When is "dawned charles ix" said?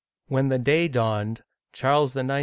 0.87-2.39